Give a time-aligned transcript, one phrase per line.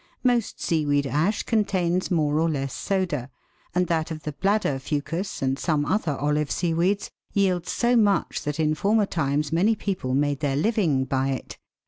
[0.23, 3.29] Most sea weed ash contains more or less soda,
[3.75, 8.59] and that of the bladder fucus and some other olive seaweeds, yields so much that
[8.59, 11.59] in former times many people made their living by it.